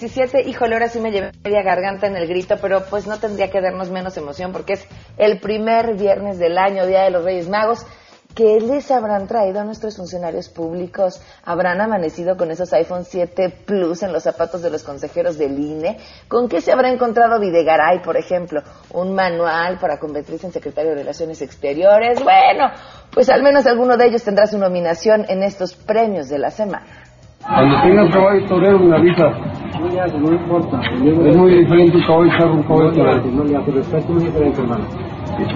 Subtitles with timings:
[0.00, 3.50] 17, híjole, ahora sí me llevé media garganta en el grito, pero pues no tendría
[3.50, 4.86] que darnos menos emoción porque es
[5.16, 7.86] el primer viernes del año, Día de los Reyes Magos.
[8.34, 11.22] ¿Qué les habrán traído a nuestros funcionarios públicos?
[11.46, 15.96] ¿Habrán amanecido con esos iPhone 7 Plus en los zapatos de los consejeros del INE?
[16.28, 18.60] ¿Con qué se habrá encontrado Videgaray, por ejemplo?
[18.92, 22.22] ¿Un manual para convertirse en secretario de Relaciones Exteriores?
[22.22, 22.70] Bueno,
[23.10, 27.06] pues al menos alguno de ellos tendrá su nominación en estos premios de la semana.
[27.46, 29.65] Cuando tengas caballo torero me avisa.
[29.80, 30.80] No, importa.
[30.80, 33.24] Es muy diferente un caballo charro un caballo torero.
[33.32, 34.86] No, ya, pero está muy diferente, hermano.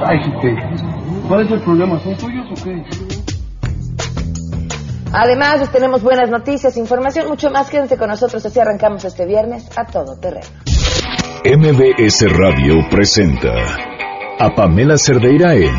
[0.07, 0.57] Ay, ¿qué?
[1.29, 1.99] ¿Cuál es el problema?
[2.01, 2.85] ¿Son tuyos o qué?
[5.13, 7.69] Además, les tenemos buenas noticias, información, mucho más.
[7.71, 10.47] Quédense con nosotros, así arrancamos este viernes a todo terreno.
[11.45, 13.53] MBS Radio presenta
[14.39, 15.75] a Pamela Cerdeira en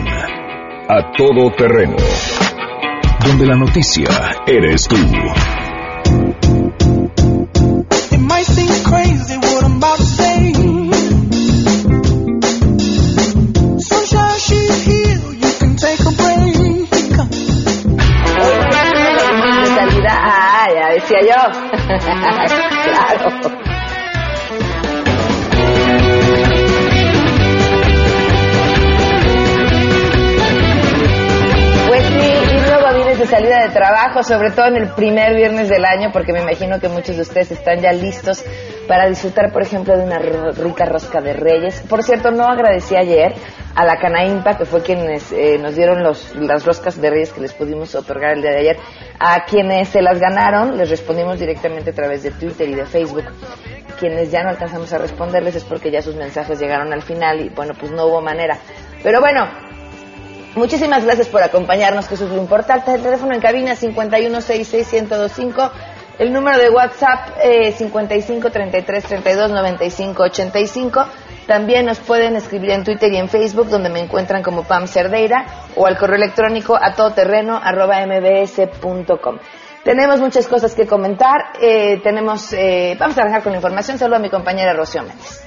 [0.90, 1.96] A Todo Terreno,
[3.26, 4.08] donde la noticia
[4.48, 4.98] eres tú.
[21.12, 21.52] Decía yo.
[22.84, 23.30] claro.
[31.88, 35.84] Pues y luego vienes de salida de trabajo, sobre todo en el primer viernes del
[35.84, 38.44] año, porque me imagino que muchos de ustedes están ya listos
[38.88, 41.82] para disfrutar, por ejemplo, de una rica rosca de reyes.
[41.88, 43.34] Por cierto, no agradecí ayer
[43.76, 47.40] a la Canaimpa, que fue quienes eh, nos dieron los, las roscas de reyes que
[47.42, 48.78] les pudimos otorgar el día de ayer.
[49.20, 53.26] A quienes se las ganaron, les respondimos directamente a través de Twitter y de Facebook.
[54.00, 57.50] Quienes ya no alcanzamos a responderles es porque ya sus mensajes llegaron al final y
[57.50, 58.58] bueno, pues no hubo manera.
[59.04, 59.48] Pero bueno,
[60.56, 62.94] muchísimas gracias por acompañarnos, que eso es lo importante.
[62.94, 65.72] El teléfono en cabina 5166125
[66.20, 71.06] el número de WhatsApp eh, 55 33 32 95 85.
[71.48, 75.46] También nos pueden escribir en Twitter y en Facebook, donde me encuentran como Pam Cerdeira,
[75.76, 77.98] o al correo electrónico a todoterreno arroba.
[79.84, 81.54] Tenemos muchas cosas que comentar.
[81.60, 83.98] Eh, tenemos, eh, vamos a arrancar con la información.
[83.98, 85.41] Saludo a mi compañera Rocío Méndez.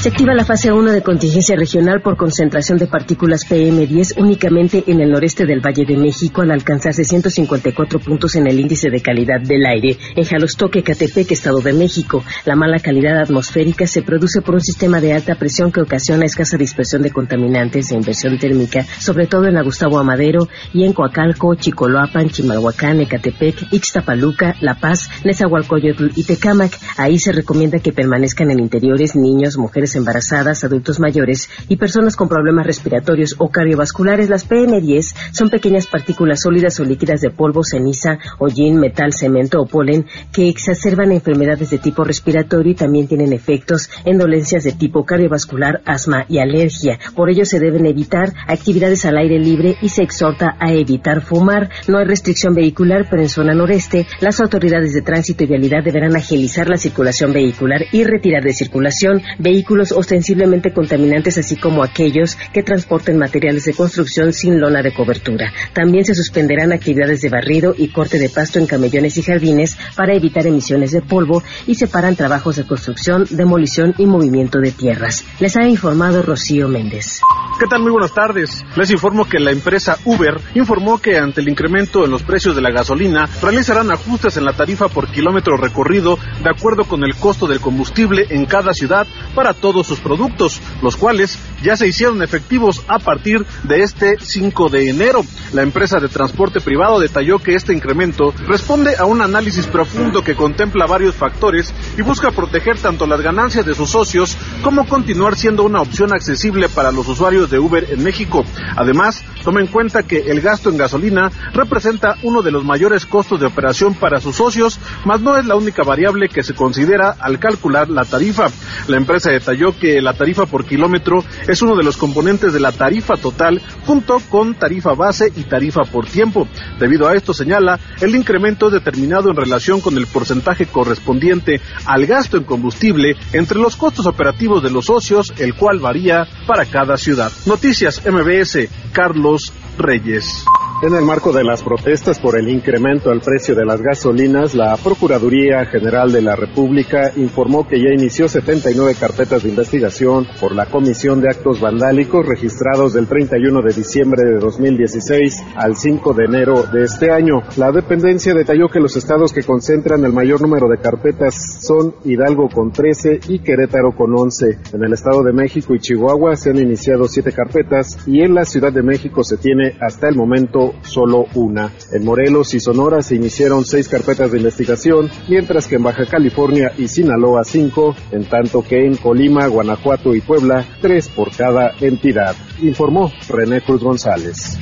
[0.00, 5.00] Se activa la fase 1 de contingencia regional por concentración de partículas PM10 únicamente en
[5.00, 9.40] el noreste del Valle de México al alcanzarse 154 puntos en el índice de calidad
[9.40, 9.98] del aire.
[10.14, 15.00] En Jalostoque, Catepec, Estado de México, la mala calidad atmosférica se produce por un sistema
[15.00, 19.54] de alta presión que ocasiona escasa dispersión de contaminantes e inversión térmica, sobre todo en
[19.54, 26.78] la Gustavo Amadero y en Coacalco, Chicoloapan, Chimalhuacán, Ecatepec, Ixtapaluca, La Paz, Nezahualcóyotl y Tecámac.
[26.96, 32.28] Ahí se recomienda que permanezcan en interiores niños, mujeres embarazadas, adultos mayores y personas con
[32.28, 38.18] problemas respiratorios o cardiovasculares, las PM10 son pequeñas partículas sólidas o líquidas de polvo, ceniza,
[38.38, 43.90] hollín, metal, cemento o polen que exacerban enfermedades de tipo respiratorio y también tienen efectos
[44.04, 46.98] en dolencias de tipo cardiovascular, asma y alergia.
[47.14, 51.70] Por ello se deben evitar actividades al aire libre y se exhorta a evitar fumar.
[51.86, 56.16] No hay restricción vehicular, pero en zona noreste las autoridades de tránsito y vialidad deberán
[56.16, 62.62] agilizar la circulación vehicular y retirar de circulación vehículos ostensiblemente contaminantes, así como aquellos que
[62.62, 65.52] transporten materiales de construcción sin lona de cobertura.
[65.72, 70.14] También se suspenderán actividades de barrido y corte de pasto en camellones y jardines para
[70.14, 75.24] evitar emisiones de polvo y separan trabajos de construcción, demolición y movimiento de tierras.
[75.40, 77.20] Les ha informado Rocío Méndez.
[77.58, 77.82] ¿Qué tal?
[77.82, 78.64] Muy buenas tardes.
[78.76, 82.62] Les informo que la empresa Uber informó que ante el incremento en los precios de
[82.62, 87.46] la gasolina realizarán ajustes en la tarifa por kilómetro recorrido de acuerdo con el costo
[87.46, 92.22] del combustible en cada ciudad para todos todos sus productos, los cuales ya se hicieron
[92.22, 95.22] efectivos a partir de este 5 de enero.
[95.52, 100.34] La empresa de transporte privado detalló que este incremento responde a un análisis profundo que
[100.34, 105.64] contempla varios factores y busca proteger tanto las ganancias de sus socios como continuar siendo
[105.64, 108.46] una opción accesible para los usuarios de Uber en México.
[108.74, 113.38] Además, toma en cuenta que el gasto en gasolina representa uno de los mayores costos
[113.38, 117.38] de operación para sus socios, mas no es la única variable que se considera al
[117.38, 118.46] calcular la tarifa.
[118.86, 122.72] La empresa detalló que la tarifa por kilómetro es uno de los componentes de la
[122.72, 126.46] tarifa total junto con tarifa base y tarifa por tiempo.
[126.78, 132.06] Debido a esto, señala, el incremento es determinado en relación con el porcentaje correspondiente al
[132.06, 136.96] gasto en combustible entre los costos operativos de los socios, el cual varía para cada
[136.96, 137.32] ciudad.
[137.46, 140.44] Noticias MBS, Carlos Reyes.
[140.80, 144.76] En el marco de las protestas por el incremento al precio de las gasolinas, la
[144.76, 150.66] Procuraduría General de la República informó que ya inició 79 carpetas de investigación por la
[150.66, 156.62] comisión de actos vandálicos registrados del 31 de diciembre de 2016 al 5 de enero
[156.72, 157.42] de este año.
[157.56, 162.48] La dependencia detalló que los estados que concentran el mayor número de carpetas son Hidalgo
[162.50, 164.58] con 13 y Querétaro con 11.
[164.74, 168.44] En el Estado de México y Chihuahua se han iniciado siete carpetas y en la
[168.44, 171.72] Ciudad de México se tiene hasta el momento solo una.
[171.92, 176.72] En Morelos y Sonora se iniciaron seis carpetas de investigación, mientras que en Baja California
[176.76, 182.34] y Sinaloa cinco, en tanto que en Colima, Guanajuato y Puebla tres por cada entidad,
[182.60, 184.58] informó René Cruz González.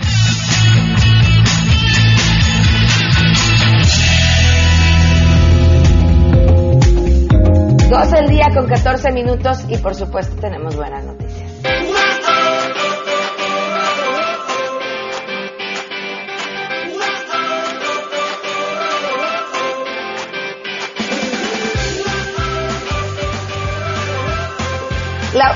[7.88, 11.25] Dos el día con 14 minutos y por supuesto tenemos buenas noticias.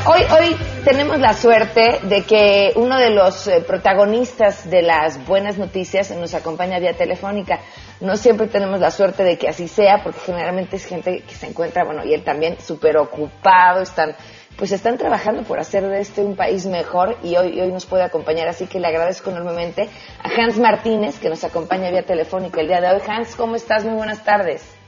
[0.06, 5.56] Hoy, hoy tenemos la suerte de que uno de los eh, protagonistas de las buenas
[5.56, 7.60] noticias nos acompaña vía telefónica.
[8.00, 11.46] No siempre tenemos la suerte de que así sea, porque generalmente es gente que se
[11.46, 14.14] encuentra, bueno, y él también súper ocupado, están,
[14.56, 18.02] pues están trabajando por hacer de este un país mejor y hoy, hoy nos puede
[18.02, 18.48] acompañar.
[18.48, 19.88] Así que le agradezco enormemente
[20.22, 23.00] a Hans Martínez, que nos acompaña vía telefónica el día de hoy.
[23.06, 23.84] Hans, ¿cómo estás?
[23.84, 24.79] Muy buenas tardes.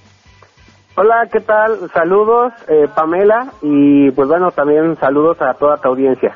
[0.95, 1.91] Hola, ¿qué tal?
[1.95, 6.35] Saludos, eh, Pamela, y pues bueno, también saludos a toda tu audiencia.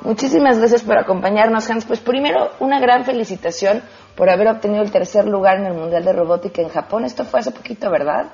[0.00, 1.84] Muchísimas gracias por acompañarnos, Hans.
[1.84, 3.82] Pues primero, una gran felicitación
[4.16, 7.04] por haber obtenido el tercer lugar en el Mundial de Robótica en Japón.
[7.04, 8.32] Esto fue hace poquito, ¿verdad?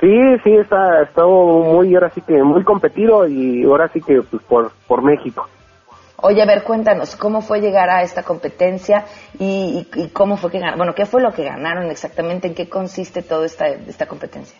[0.00, 0.12] Sí,
[0.44, 4.70] sí, está, estado muy, ahora sí que muy competido y ahora sí que pues por,
[4.86, 5.48] por México.
[6.20, 9.04] Oye, a ver, cuéntanos, ¿cómo fue llegar a esta competencia
[9.38, 10.78] y, cómo fue que ganaron?
[10.78, 12.48] Bueno, ¿qué fue lo que ganaron exactamente?
[12.48, 14.58] ¿En qué consiste toda esta, esta competencia?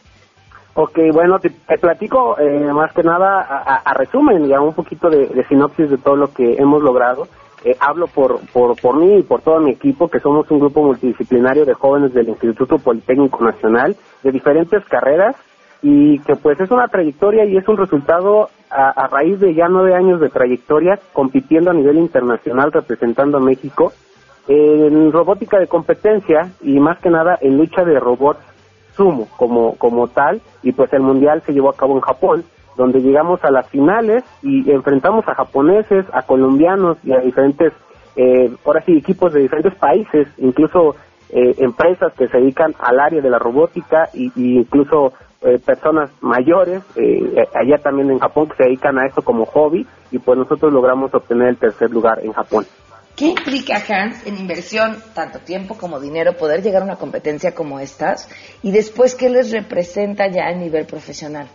[0.75, 5.45] Ok, bueno, te, platico eh, más que nada a, resumen y a un poquito de,
[5.49, 7.27] sinopsis de todo lo que hemos logrado.
[7.65, 10.85] Eh, hablo por, por, por mí y por todo mi equipo, que somos un grupo
[10.85, 15.35] multidisciplinario de jóvenes del Instituto Politécnico Nacional de diferentes carreras
[15.83, 19.95] y que pues es una trayectoria y es un resultado a, raíz de ya nueve
[19.95, 23.93] años de trayectoria compitiendo a nivel internacional representando a México
[24.49, 28.41] en robótica de competencia y más que nada en lucha de robots
[28.97, 30.41] sumo como, como tal.
[30.63, 32.45] Y pues el mundial se llevó a cabo en Japón
[32.79, 37.73] donde llegamos a las finales y enfrentamos a japoneses, a colombianos y a diferentes,
[38.15, 40.95] eh, ahora sí, equipos de diferentes países, incluso
[41.31, 46.11] eh, empresas que se dedican al área de la robótica y, y incluso eh, personas
[46.21, 50.37] mayores, eh, allá también en Japón, que se dedican a esto como hobby, y pues
[50.37, 52.67] nosotros logramos obtener el tercer lugar en Japón.
[53.17, 57.79] ¿Qué implica, Hans, en inversión, tanto tiempo como dinero, poder llegar a una competencia como
[57.79, 58.29] estas?
[58.63, 61.47] Y después, ¿qué les representa ya a nivel profesional?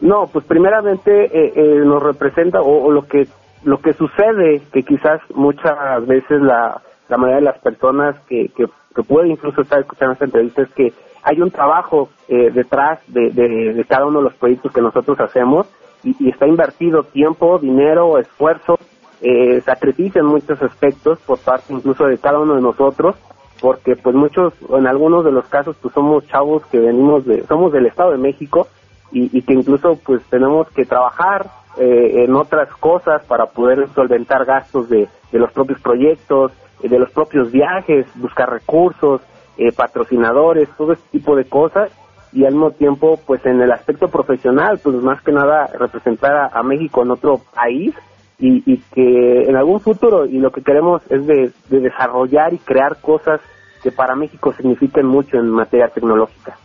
[0.00, 3.26] No, pues primeramente eh, eh nos representa, o, lo que
[3.62, 8.66] lo que sucede, que quizás muchas veces la, la mayoría de las personas que, que,
[8.94, 10.92] que puede incluso estar escuchando esta entrevista es que
[11.22, 15.66] hay un trabajo eh, detrás de, de, cada uno de los proyectos que nosotros hacemos
[16.02, 18.78] y, está invertido tiempo, dinero, esfuerzo,
[19.20, 23.16] eh, sacrificio en muchos aspectos por parte incluso de cada uno de nosotros
[23.60, 27.72] porque pues muchos, en algunos de los casos pues somos chavos que venimos de, somos
[27.72, 28.68] del Estado de México
[29.12, 34.44] y, y que incluso pues tenemos que trabajar eh, en otras cosas para poder solventar
[34.44, 36.52] gastos de, de los propios proyectos,
[36.88, 39.20] de los propios viajes, buscar recursos,
[39.58, 41.90] eh, patrocinadores, todo este tipo de cosas
[42.32, 46.62] y al mismo tiempo pues en el aspecto profesional pues más que nada representar a,
[46.62, 47.94] México en otro país
[48.38, 53.40] y, que en algún futuro y lo que queremos es de, desarrollar y crear cosas
[53.82, 56.56] que para México signifiquen mucho en materia tecnológica.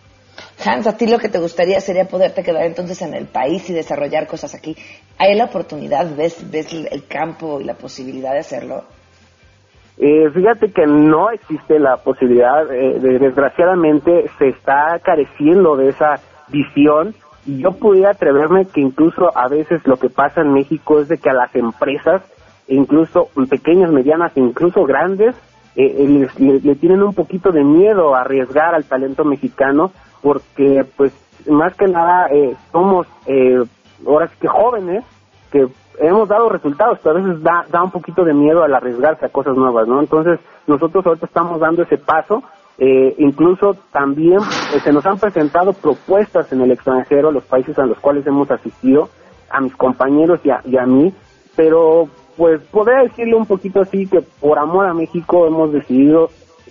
[0.64, 3.74] Hans, a ti lo que te gustaría sería poderte quedar entonces en el país y
[3.74, 4.78] desarrollar cosas aquí.
[5.18, 8.86] ¿Hay la oportunidad, ves, ves el campo y la posibilidad de hacerlo?
[9.98, 16.20] Eh, fíjate que no existe la posibilidad, eh, de, desgraciadamente se está careciendo de esa
[16.50, 21.08] visión y yo pudiera atreverme que incluso a veces lo que pasa en México es
[21.08, 22.24] de que a las empresas,
[22.68, 25.34] incluso pequeñas, medianas, incluso grandes,
[25.78, 31.14] eh, le, tienen un poquito de miedo a arriesgar al talento mexicano porque pues
[31.48, 32.28] más que nada
[32.72, 33.08] somos
[34.06, 35.04] ahora sí que jóvenes
[35.52, 35.68] que
[36.00, 39.30] hemos dado resultados, pero a veces da, da un poquito de miedo al arriesgarse a
[39.30, 40.00] cosas nuevas, ¿no?
[40.00, 42.44] Entonces, nosotros ahorita estamos dando ese paso.
[42.78, 44.40] Eh, incluso también
[44.74, 48.52] eh, se nos han presentado propuestas en el extranjero, los países a los cuales hemos
[48.52, 49.08] asistido,
[49.50, 51.14] a mis compañeros y a, y a mí,
[51.56, 56.30] pero pues podría decirle un poquito así que por amor a México hemos decidido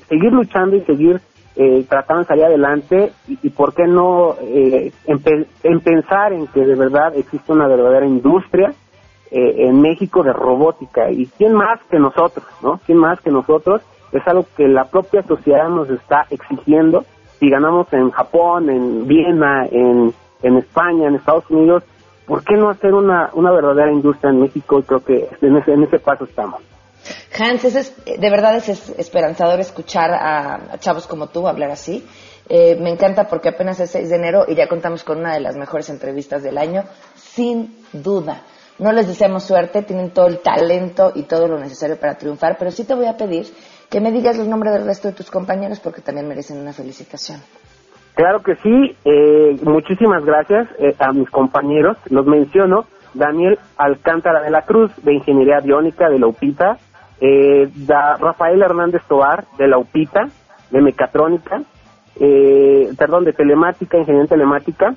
[0.08, 1.20] seguir luchando y seguir
[1.56, 6.74] eh, tratando de salir adelante y, por qué no eh, en, pensar en que de
[6.74, 8.74] verdad existe una verdadera industria
[9.36, 12.78] eh, en México de robótica y quién más que nosotros, ¿no?
[12.86, 13.82] ¿Quién más que nosotros?
[14.12, 17.04] Es algo que la propia sociedad nos está exigiendo.
[17.40, 21.82] Si ganamos en Japón, en Viena, en, en España, en Estados Unidos,
[22.26, 24.78] ¿por qué no hacer una, una verdadera industria en México?
[24.78, 26.62] Y creo que en ese, en ese paso estamos.
[27.36, 32.06] Hans, de verdad es esperanzador escuchar a, chavos como tú hablar así.
[32.48, 35.40] Eh, me encanta porque apenas es 6 de enero y ya contamos con una de
[35.40, 36.84] las mejores entrevistas del año,
[37.16, 38.42] sin duda.
[38.78, 42.70] No les deseamos suerte, tienen todo el talento y todo lo necesario para triunfar, pero
[42.70, 43.46] sí te voy a pedir
[43.88, 47.40] que me digas los nombres del resto de tus compañeros porque también merecen una felicitación.
[48.14, 51.96] Claro que sí, eh, muchísimas gracias eh, a mis compañeros.
[52.10, 56.78] Los menciono, Daniel Alcántara de la Cruz, de Ingeniería Biónica de la UPITA,
[57.20, 60.28] eh, Rafael Hernández Tobar, de la UPITA,
[60.70, 61.62] de Mecatrónica,
[62.20, 64.94] eh, perdón, de Telemática, Ingeniería Telemática,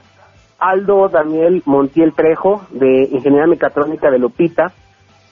[0.60, 4.72] Aldo Daniel Montiel Trejo, de Ingeniería Mecatrónica de la UPITA,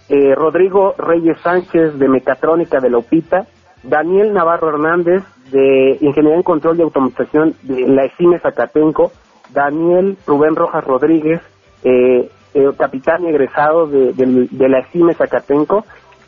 [0.10, 3.48] eh, Rodrigo Reyes Sánchez, de Mecatrónica de la UPITA,
[3.84, 9.12] Daniel Navarro Hernández, de Ingeniería en Control y Automatización de la ECIME Zacatenco,
[9.52, 11.42] Daniel Rubén Rojas Rodríguez,
[11.84, 12.30] eh,
[12.78, 15.86] capitán egresado de, de, la ECIME Zacatenco,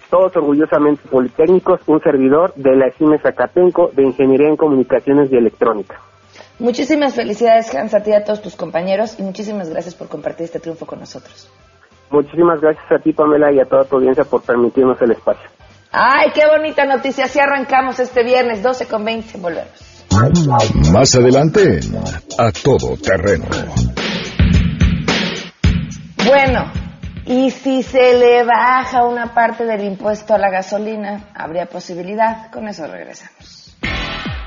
[0.09, 6.01] todos orgullosamente politécnicos, un servidor de la ECIME Zacatenco de Ingeniería en Comunicaciones y Electrónica.
[6.59, 10.45] Muchísimas felicidades, Hans, a ti y a todos tus compañeros y muchísimas gracias por compartir
[10.45, 11.49] este triunfo con nosotros.
[12.09, 15.49] Muchísimas gracias a ti, Pamela, y a toda tu audiencia por permitirnos el espacio.
[15.91, 17.25] Ay, qué bonita noticia.
[17.25, 19.37] Así arrancamos este viernes, 12 con 20.
[19.37, 20.05] Volvemos.
[20.91, 21.79] Más adelante,
[22.39, 23.45] a todo terreno.
[26.25, 26.71] Bueno,
[27.25, 32.49] y si se le baja una parte del impuesto a la gasolina, habría posibilidad.
[32.51, 33.56] Con eso regresamos.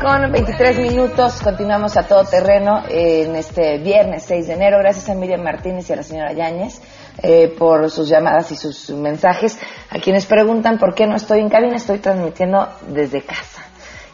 [0.00, 1.40] con 23 minutos.
[1.42, 4.78] Continuamos a todo terreno en este viernes 6 de enero.
[4.78, 6.80] Gracias a Miriam Martínez y a la señora Yáñez
[7.22, 9.58] eh, por sus llamadas y sus mensajes.
[9.90, 13.62] A quienes preguntan por qué no estoy en cabina, estoy transmitiendo desde casa.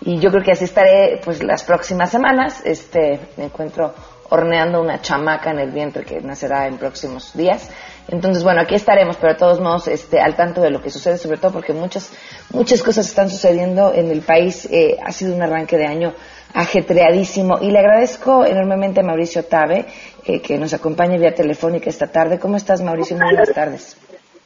[0.01, 2.63] Y yo creo que así estaré pues las próximas semanas.
[2.65, 3.95] Este, me encuentro
[4.31, 7.71] horneando una chamaca en el vientre que nacerá en próximos días.
[8.09, 11.17] Entonces, bueno, aquí estaremos, pero de todos modos este, al tanto de lo que sucede,
[11.17, 12.13] sobre todo porque muchas,
[12.51, 14.69] muchas cosas están sucediendo en el país.
[14.71, 16.13] Eh, ha sido un arranque de año
[16.55, 19.87] ajetreadísimo y le agradezco enormemente a Mauricio Tabe
[20.27, 22.39] eh, que nos acompañe vía telefónica esta tarde.
[22.39, 23.17] ¿Cómo estás, Mauricio?
[23.17, 23.97] Muy buenas tardes.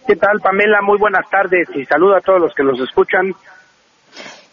[0.06, 0.82] ¿Qué tal, Pamela?
[0.82, 3.34] Muy buenas tardes y saludo a todos los que nos escuchan.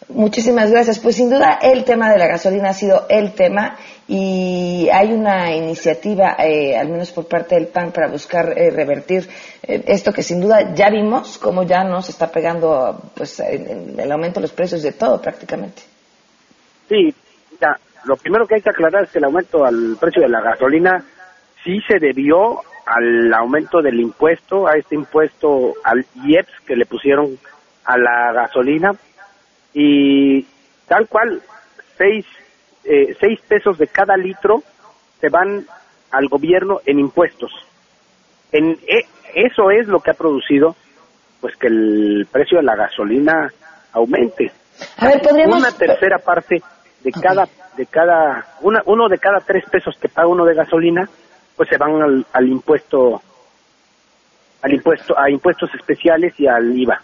[0.08, 0.98] Muchísimas gracias.
[0.98, 5.54] Pues sin duda el tema de la gasolina ha sido el tema y hay una
[5.54, 9.28] iniciativa, eh, al menos por parte del PAN, para buscar eh, revertir
[9.62, 14.42] esto que sin duda ya vimos, como ya nos está pegando pues, el aumento de
[14.42, 15.82] los precios de todo prácticamente.
[16.88, 17.14] Sí,
[17.58, 20.42] ya, lo primero que hay que aclarar es que el aumento al precio de la
[20.42, 21.02] gasolina
[21.64, 27.38] sí se debió al aumento del impuesto, a este impuesto al IEPS que le pusieron
[27.86, 28.92] a la gasolina
[29.74, 30.46] y
[30.86, 31.42] tal cual
[31.98, 32.24] seis,
[32.84, 34.62] eh, seis pesos de cada litro
[35.20, 35.66] se van
[36.10, 37.50] al gobierno en impuestos.
[38.52, 39.04] En, e,
[39.34, 40.76] eso es lo que ha producido
[41.40, 43.52] pues que el precio de la gasolina
[43.92, 44.50] aumente.
[44.96, 45.58] A ver, podríamos...
[45.58, 46.62] Una tercera parte
[47.02, 51.08] de cada de cada una, uno de cada tres pesos que paga uno de gasolina
[51.56, 53.20] pues se van al, al impuesto
[54.62, 57.02] al impuesto a impuestos especiales y al IVA.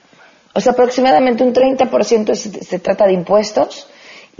[0.54, 3.88] O sea, aproximadamente un 30% se, se trata de impuestos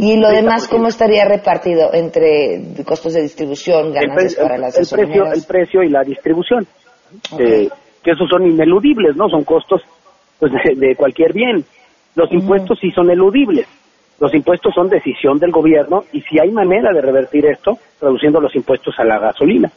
[0.00, 5.31] y lo demás cómo estaría repartido entre costos de distribución, ganancias para las el precio,
[5.31, 6.67] el precio y la distribución.
[7.38, 7.69] Eh,
[8.02, 9.29] que esos son ineludibles, ¿no?
[9.29, 9.83] Son costos
[10.38, 11.64] pues de, cualquier bien.
[12.14, 13.67] Los impuestos sí son eludibles.
[14.19, 18.55] Los impuestos son decisión del gobierno y si hay manera de revertir esto, reduciendo los
[18.57, 19.71] impuestos a la gasolina.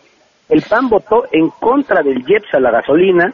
[0.48, 3.34] El PAN votó en contra del IEPS a la gasolina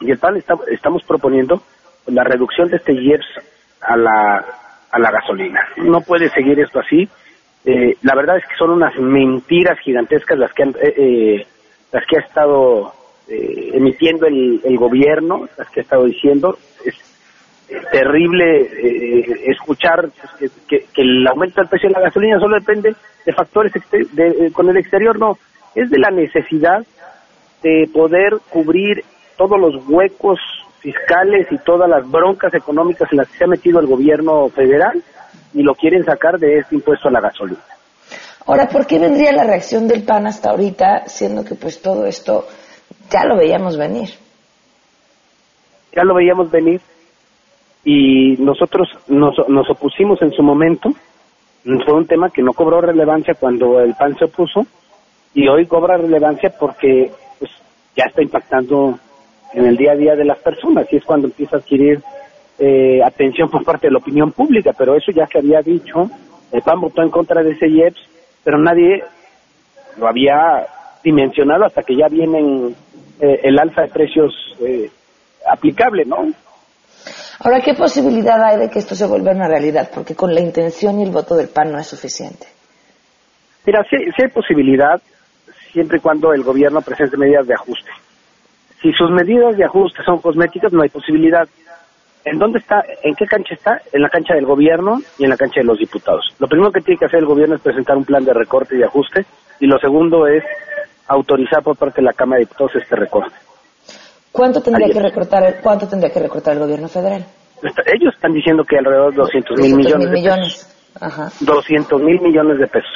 [0.00, 1.62] y el PAN está, estamos proponiendo
[2.06, 3.26] la reducción de este IEPS
[3.82, 4.44] a la,
[4.90, 5.60] a la gasolina.
[5.76, 7.08] No puede seguir esto así.
[7.64, 11.46] Eh, la verdad es que son unas mentiras gigantescas las que han eh, eh,
[11.92, 12.92] las que ha estado
[13.28, 16.58] eh, emitiendo el, el, gobierno, las que ha estado diciendo.
[16.84, 16.94] Es
[17.92, 20.10] terrible eh, escuchar
[20.68, 24.76] que, el aumento del precio de la gasolina solo depende de factores de, con el
[24.76, 25.38] exterior, no,
[25.74, 26.84] es de la necesidad
[27.62, 29.04] de poder cubrir
[29.36, 30.38] todos los huecos
[30.80, 35.02] fiscales y todas las broncas económicas en las que se ha metido el gobierno federal
[35.54, 37.60] y lo quieren sacar de este impuesto a la gasolina.
[38.46, 42.46] Ahora, ¿por qué vendría la reacción del PAN hasta ahorita, siendo que pues todo esto
[43.10, 44.08] ya lo veíamos venir?
[45.94, 46.80] Ya lo veíamos venir
[47.84, 50.90] y nosotros nos, nos opusimos en su momento.
[51.62, 54.66] Fue un tema que no cobró relevancia cuando el PAN se opuso
[55.34, 57.50] y hoy cobra relevancia porque pues,
[57.94, 58.98] ya está impactando
[59.52, 62.00] en el día a día de las personas y es cuando empieza a adquirir
[62.58, 66.10] eh, atención por parte de la opinión pública, pero eso ya se había dicho,
[66.52, 68.00] el PAN votó en contra de ese IEPS,
[68.44, 69.02] pero nadie
[69.96, 70.66] lo había
[71.02, 72.74] dimensionado hasta que ya viene
[73.20, 74.90] eh, el alza de precios eh,
[75.50, 76.16] aplicable, ¿no?
[77.42, 79.90] Ahora, ¿qué posibilidad hay de que esto se vuelva una realidad?
[79.94, 82.46] Porque con la intención y el voto del PAN no es suficiente.
[83.64, 85.00] Mira, sí, sí hay posibilidad,
[85.72, 87.90] siempre y cuando el gobierno presente medidas de ajuste.
[88.82, 91.46] Si sus medidas de ajuste son cosméticas, no hay posibilidad.
[92.24, 92.82] ¿En dónde está?
[93.02, 93.80] ¿En qué cancha está?
[93.92, 96.34] En la cancha del gobierno y en la cancha de los diputados.
[96.38, 98.78] Lo primero que tiene que hacer el gobierno es presentar un plan de recorte y
[98.78, 99.24] de ajuste
[99.58, 100.44] y lo segundo es
[101.08, 103.34] autorizar por parte de la Cámara de Diputados este recorte.
[104.32, 107.26] ¿Cuánto tendría que recortar el, cuánto tendría que recortar el gobierno federal?
[107.62, 110.08] Ellos están diciendo que alrededor de 200 mil millones.
[110.08, 110.79] Mil millones.
[111.00, 111.30] Ajá.
[111.40, 112.90] 200 mil millones de pesos.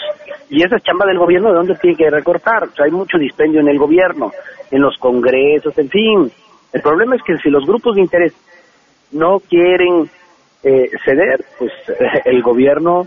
[0.48, 2.64] Y esa chamba del gobierno, ¿de dónde tiene que recortar?
[2.64, 4.32] O sea, hay mucho dispendio en el gobierno,
[4.70, 6.32] en los congresos, en fin.
[6.72, 8.34] El problema es que si los grupos de interés
[9.12, 10.10] no quieren
[10.62, 11.72] eh, ceder, pues
[12.24, 13.06] el gobierno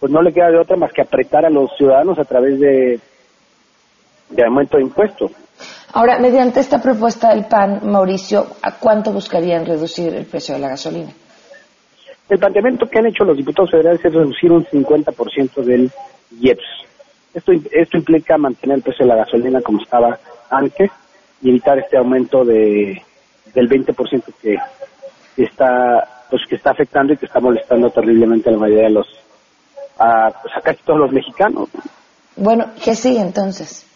[0.00, 2.98] pues no le queda de otra más que apretar a los ciudadanos a través de,
[4.30, 5.30] de aumento de impuestos.
[5.92, 10.68] Ahora, mediante esta propuesta del PAN, Mauricio, ¿a cuánto buscarían reducir el precio de la
[10.68, 11.12] gasolina?
[12.30, 15.90] El planteamiento que han hecho los diputados federales es reducir un 50% del
[16.40, 16.62] IEPS.
[17.34, 20.16] Esto, esto implica mantener el precio de la gasolina como estaba
[20.48, 20.90] antes
[21.42, 23.02] y evitar este aumento de,
[23.52, 24.56] del 20% que,
[25.36, 29.06] está pues que está afectando y que está molestando terriblemente a la mayoría de los
[29.98, 31.68] a, pues a casi todos los mexicanos.
[32.36, 33.86] Bueno, ¿qué sigue entonces?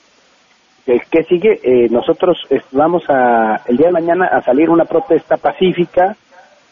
[0.85, 1.61] ¿Qué sigue?
[1.63, 2.37] Eh, nosotros
[2.73, 6.17] vamos a, el día de mañana a salir una protesta pacífica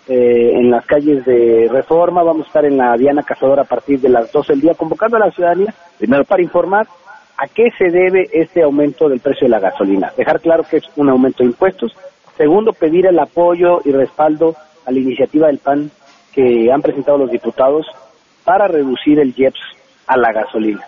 [0.08, 4.00] eh, en las calles de Reforma, vamos a estar en la Diana Cazadora a partir
[4.00, 6.24] de las 12 del día, convocando a la ciudadanía, primero.
[6.24, 6.86] para informar
[7.36, 10.84] a qué se debe este aumento del precio de la gasolina, dejar claro que es
[10.96, 11.96] un aumento de impuestos,
[12.36, 14.54] segundo, pedir el apoyo y respaldo
[14.86, 15.90] a la iniciativa del PAN
[16.32, 17.86] que han presentado los diputados
[18.44, 19.60] para reducir el IEPS
[20.06, 20.82] a la gasolina.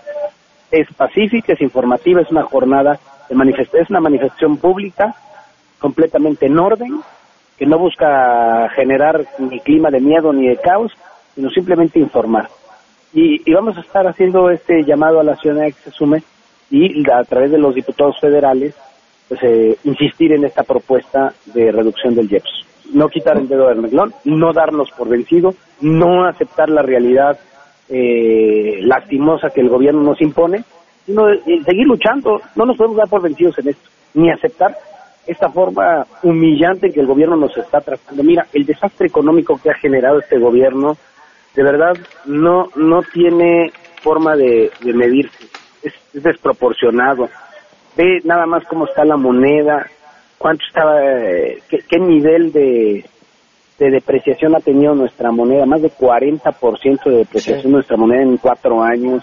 [0.71, 2.99] Es pacífica, es informativa, es una jornada
[3.29, 5.15] es una manifestación pública
[5.79, 7.01] completamente en orden,
[7.59, 10.93] que no busca generar ni clima de miedo ni de caos,
[11.35, 12.49] sino simplemente informar.
[13.13, 16.23] Y, vamos a estar haciendo este llamado a la ciudadanía que se sume
[16.71, 18.75] y a través de los diputados federales,
[19.29, 22.67] pues eh, insistir en esta propuesta de reducción del IEPS.
[22.93, 27.39] No quitar el dedo del renglón, no darnos por vencido, no aceptar la realidad
[27.89, 30.65] eh, lastimosa que el gobierno nos impone
[31.07, 31.27] sino
[31.65, 32.41] seguir luchando.
[32.57, 34.77] No nos podemos dar por vencidos en esto, ni aceptar
[35.27, 38.23] esta forma humillante que el gobierno nos está tratando.
[38.23, 40.97] Mira, el desastre económico que ha generado este gobierno,
[41.55, 45.47] de verdad, no, no tiene forma de, medirse.
[45.83, 47.29] Es, desproporcionado.
[47.97, 49.87] Ve nada más cómo está la moneda,
[50.39, 53.05] cuánto estaba, eh, qué, nivel de,
[53.79, 58.37] de depreciación ha tenido nuestra moneda, más de 40% de depreciación de nuestra moneda en
[58.37, 59.23] cuatro años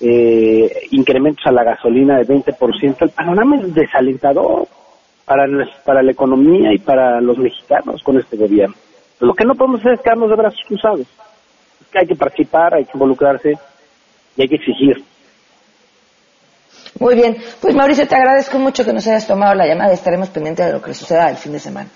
[0.00, 4.68] eh, incrementos a la gasolina de 20%, el panorama es desalentador
[5.26, 5.44] para,
[5.84, 8.74] para la economía y para los mexicanos con este gobierno.
[9.20, 11.06] Lo que no podemos hacer es quedarnos de brazos cruzados.
[11.90, 13.52] que hay que participar, hay que involucrarse
[14.36, 15.04] y hay que exigir.
[16.98, 19.92] Muy bien, pues Mauricio, te agradezco mucho que nos hayas tomado la llamada.
[19.92, 21.88] Estaremos pendientes de lo que suceda el fin de semana.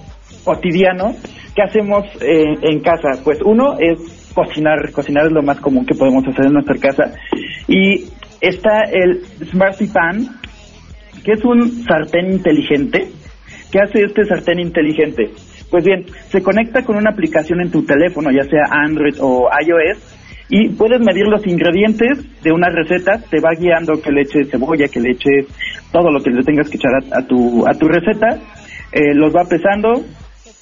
[0.43, 1.13] cotidiano
[1.55, 3.21] que hacemos eh, en casa.
[3.23, 7.13] Pues uno es cocinar, cocinar es lo más común que podemos hacer en nuestra casa.
[7.67, 8.05] Y
[8.39, 10.41] está el Smarty Pan,
[11.23, 13.09] ¿Qué es un sartén inteligente?
[13.71, 15.31] ¿Qué hace este sartén inteligente?
[15.69, 20.19] Pues bien, se conecta con una aplicación en tu teléfono, ya sea Android o iOS,
[20.49, 24.89] y puedes medir los ingredientes de una receta, te va guiando que le eches cebolla,
[24.89, 25.47] que le eches
[25.93, 28.37] todo lo que le tengas que echar a, tu, a tu receta,
[28.91, 30.03] eh, los va pesando,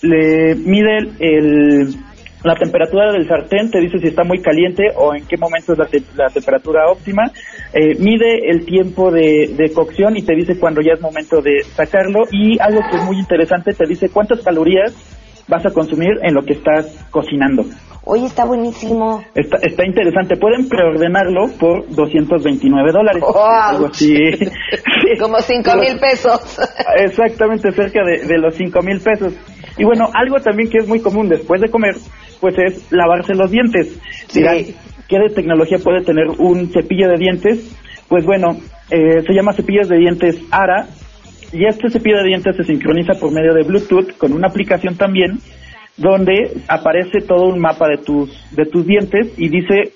[0.04, 1.95] le mide el,
[2.43, 5.80] la temperatura del sartén te dice si está muy caliente o en qué momento es
[6.15, 7.32] la, temperatura óptima.
[7.73, 12.23] Eh, mide el tiempo de, cocción y te dice cuando ya es momento de sacarlo.
[12.32, 14.93] Y algo que es muy interesante, te dice cuántas calorías
[15.49, 17.65] vas a consumir en lo que estás cocinando.
[18.06, 19.21] Oye, está buenísimo.
[19.36, 20.38] Está, está interesante.
[20.38, 23.23] Pueden preordenarlo por 229 dólares.
[23.23, 24.15] Algo así.
[25.19, 26.58] Como 5 mil pesos.
[27.04, 29.34] Exactamente, cerca de, de los 5 mil pesos.
[29.78, 31.95] Y bueno, algo también que es muy común después de comer
[32.39, 33.99] pues es lavarse los dientes.
[35.08, 37.75] ¿qué de tecnología puede tener un cepillo de dientes?
[38.08, 38.58] Pues bueno,
[38.91, 40.88] eh, se llama cepillos de dientes ARA
[41.52, 45.39] y este cepillo de dientes se sincroniza por medio de Bluetooth con una aplicación también
[45.97, 49.91] donde aparece todo un mapa de tus de tus dientes y dice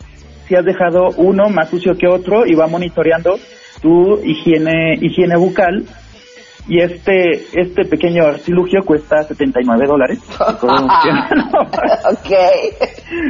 [0.47, 3.37] si has dejado uno más sucio que otro y va monitoreando
[3.81, 5.85] tu higiene higiene bucal
[6.67, 10.19] y este este pequeño artilugio cuesta 79 dólares.
[10.39, 12.29] ok.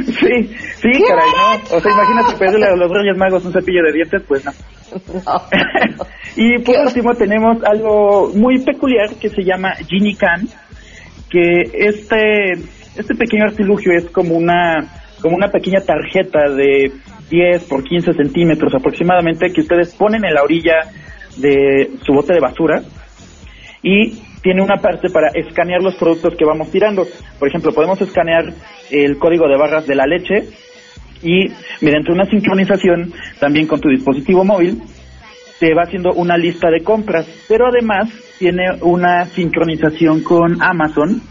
[0.06, 1.76] Sí, sí, caray, ¿no?
[1.76, 4.52] O sea, imagínate pedirle a los Reyes Magos un cepillo de dientes, pues no.
[6.36, 10.46] y por último tenemos algo muy peculiar que se llama Genie Can,
[11.28, 12.52] que este
[12.96, 14.76] este pequeño artilugio es como una
[15.20, 16.92] como una pequeña tarjeta de
[17.30, 20.80] 10 por 15 centímetros aproximadamente que ustedes ponen en la orilla
[21.38, 22.82] de su bote de basura
[23.84, 27.06] y tiene una parte para escanear los productos que vamos tirando.
[27.38, 28.52] Por ejemplo, podemos escanear
[28.90, 30.48] el código de barras de la leche
[31.22, 31.48] y
[31.82, 34.82] mediante una sincronización también con tu dispositivo móvil
[35.60, 41.22] te va haciendo una lista de compras, pero además tiene una sincronización con Amazon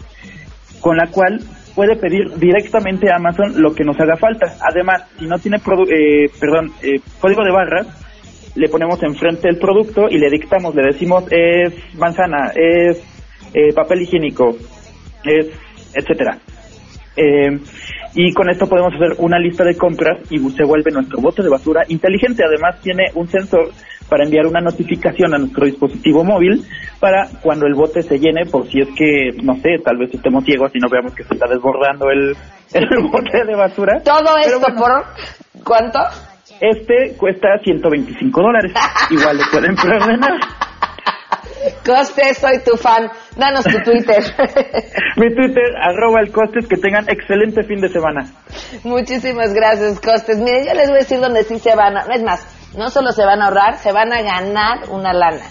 [0.80, 1.40] con la cual
[1.76, 4.56] puede pedir directamente a Amazon lo que nos haga falta.
[4.62, 8.03] Además, si no tiene eh, perdón, eh, código de barras,
[8.56, 13.04] le ponemos enfrente el producto y le dictamos, le decimos es manzana, es
[13.54, 14.56] eh, papel higiénico,
[15.24, 15.48] es
[15.94, 16.40] etcétera.
[17.16, 17.60] Eh,
[18.16, 21.50] y con esto podemos hacer una lista de compras y se vuelve nuestro bote de
[21.50, 22.44] basura inteligente.
[22.44, 23.72] Además tiene un sensor
[24.08, 26.64] para enviar una notificación a nuestro dispositivo móvil
[27.00, 30.44] para cuando el bote se llene, por si es que, no sé, tal vez estemos
[30.46, 32.36] ciegos y no veamos que se está desbordando el,
[32.74, 34.02] el bote de basura.
[34.04, 35.06] Todo esto por
[35.64, 36.00] cuánto?
[36.64, 38.72] Este cuesta 125 dólares.
[39.10, 40.40] Igual le pueden preordenar.
[41.86, 43.10] Costes, soy tu fan.
[43.36, 44.24] Danos tu Twitter.
[45.18, 48.22] Mi Twitter, arroba el Costes, que tengan excelente fin de semana.
[48.86, 50.40] Muchísimas gracias, Costes.
[50.40, 52.06] Miren, yo les voy a decir dónde sí se van a...
[52.14, 52.48] Es más,
[52.78, 55.44] no solo se van a ahorrar, se van a ganar una lana.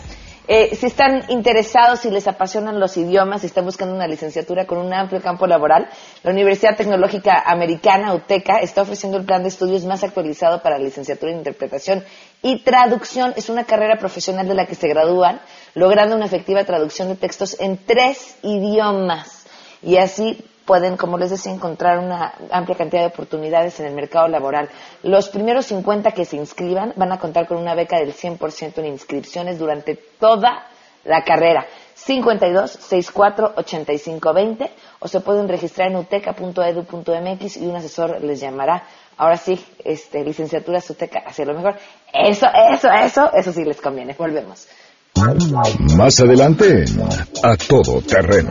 [0.55, 4.77] Eh, si están interesados, si les apasionan los idiomas, si están buscando una licenciatura con
[4.77, 5.89] un amplio campo laboral,
[6.23, 10.85] la Universidad Tecnológica Americana, UTECA, está ofreciendo el plan de estudios más actualizado para la
[10.85, 12.05] licenciatura en interpretación
[12.43, 13.33] y traducción.
[13.35, 15.41] Es una carrera profesional de la que se gradúan,
[15.73, 19.47] logrando una efectiva traducción de textos en tres idiomas.
[19.83, 24.29] Y así pueden, como les decía, encontrar una amplia cantidad de oportunidades en el mercado
[24.29, 24.69] laboral.
[25.03, 28.87] Los primeros 50 que se inscriban van a contar con una beca del 100% en
[28.87, 30.67] inscripciones durante toda
[31.05, 31.67] la carrera.
[31.95, 34.71] 52 64 85 20
[35.01, 38.85] o se pueden registrar en uteca.edu.mx y un asesor les llamará.
[39.19, 41.77] Ahora sí, este, licenciatura Uteca hacia lo mejor.
[42.13, 44.15] Eso, eso, eso, eso sí les conviene.
[44.19, 44.67] Volvemos.
[45.97, 46.85] Más adelante,
[47.43, 48.51] a todo terreno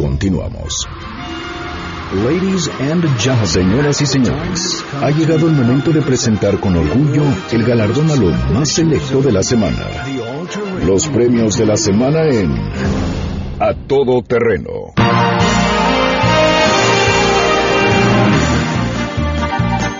[0.00, 0.88] Continuamos.
[2.24, 7.62] Ladies and gentlemen, señoras y señores, ha llegado el momento de presentar con orgullo el
[7.64, 9.86] galardón a lo más selecto de la semana.
[10.86, 12.50] Los premios de la semana en
[13.60, 14.94] A Todo Terreno.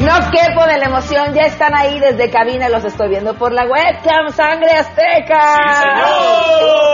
[0.00, 3.64] No quepo de la emoción, ya están ahí desde cabina, los estoy viendo por la
[3.66, 5.40] webcam, Sangre Azteca.
[5.52, 6.89] ¡Sí, señor!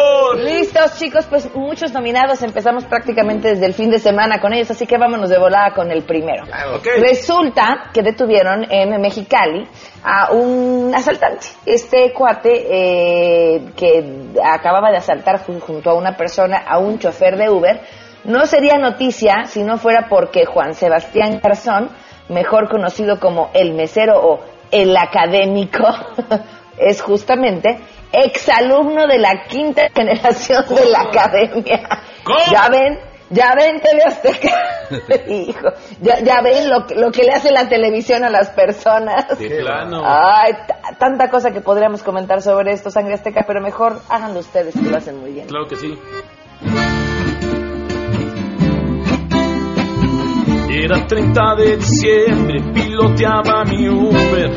[0.99, 4.99] Chicos, pues muchos nominados, empezamos prácticamente desde el fin de semana con ellos, así que
[4.99, 6.45] vámonos de volada con el primero.
[7.01, 9.67] Resulta que detuvieron en Mexicali
[10.05, 11.47] a un asaltante.
[11.65, 17.37] Este cuate eh, que acababa de asaltar jun- junto a una persona, a un chofer
[17.37, 17.81] de Uber,
[18.25, 21.91] no sería noticia si no fuera porque Juan Sebastián Garzón,
[22.29, 25.85] mejor conocido como el mesero o el académico,
[26.79, 27.79] es justamente
[28.13, 31.89] exalumno de la quinta generación de la academia.
[32.51, 32.99] Ya ven,
[33.31, 34.53] ya ven TV Azteca.
[35.29, 35.69] Hijo,
[36.01, 39.39] ya, ya ven lo, que- lo que le hace la televisión a las personas.
[39.39, 40.03] De plano.
[40.05, 40.53] Ay,
[40.99, 44.97] tanta cosa que podríamos comentar sobre esto, Sangre Azteca, pero mejor háganlo ustedes, que lo
[44.97, 45.47] hacen muy bien.
[45.49, 45.99] Claro que sí.
[50.69, 54.53] Era 30 de diciembre, piloteaba mi Uber,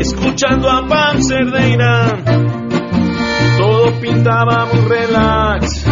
[0.00, 2.22] escuchando a Pam Cerdeira,
[3.58, 5.84] todo pintaba muy relax.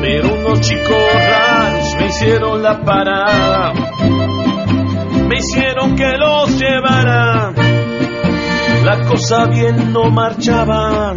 [0.00, 0.96] Pero unos chicos
[1.28, 3.72] raros me hicieron la parada,
[5.28, 7.52] me hicieron que los llevara,
[8.84, 11.14] la cosa bien no marchaba.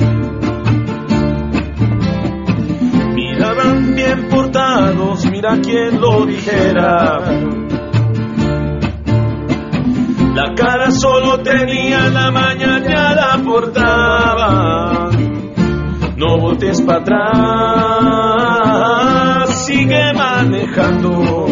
[3.13, 7.56] Miraban bien portados, mira quién lo dijera.
[10.37, 15.09] La cara solo tenía la mañana la portaba.
[16.15, 16.99] No voltees para
[19.39, 21.47] atrás, sigue manejando.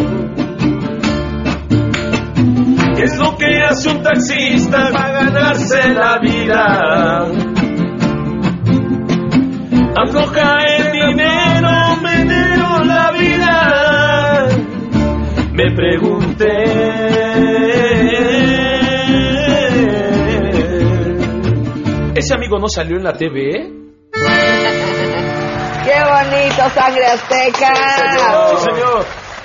[2.94, 7.26] ¿Qué es lo que hace un taxista para ganarse la vida?
[9.96, 14.46] Afloja el dinero, me dieron la vida.
[15.54, 16.15] Me pregunté.
[22.26, 23.52] ¿Ese amigo no salió en la TV?
[24.12, 27.72] ¡Qué bonito, Sangre Azteca!
[28.50, 29.04] Sí, señor.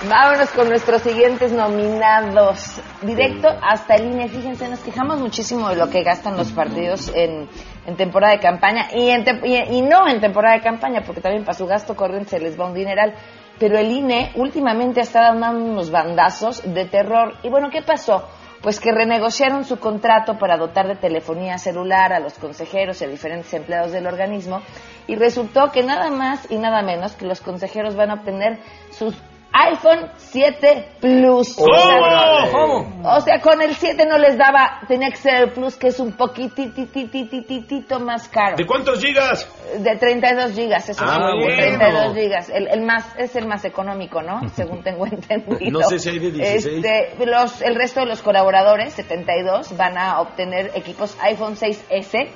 [0.10, 2.82] Vámonos con nuestros siguientes nominados.
[3.04, 4.30] Directo hasta el INE.
[4.30, 7.48] Fíjense, nos quejamos muchísimo de lo que gastan los partidos en,
[7.86, 11.22] en temporada de campaña y, en tem- y, y no en temporada de campaña, porque
[11.22, 13.14] también para su gasto corriente se les va un dineral.
[13.60, 17.36] Pero el INE últimamente ha estado dando unos bandazos de terror.
[17.44, 18.28] Y bueno, ¿qué pasó?
[18.62, 23.08] Pues que renegociaron su contrato para dotar de telefonía celular a los consejeros y a
[23.08, 24.62] diferentes empleados del organismo
[25.08, 28.60] y resultó que nada más y nada menos que los consejeros van a obtener
[28.92, 29.16] sus
[29.54, 31.56] iPhone 7 Plus.
[31.56, 33.02] ¿Cómo?
[33.04, 33.18] O.
[33.18, 36.00] O sea, con el 7 no les daba, tenía que ser el Plus, que es
[36.00, 38.56] un poquitititititito más caro.
[38.56, 39.50] ¿De cuántos gigas?
[39.78, 41.78] De 32 gigas, eso Ah, sí, de bueno.
[41.80, 42.50] 32 gigas.
[42.50, 44.48] El, el más, es el más económico, ¿no?
[44.56, 45.80] Según tengo entendido.
[45.80, 46.86] No sé si hay de 16.
[46.86, 52.30] Este, los, el resto de los colaboradores, 72, van a obtener equipos iPhone 6S.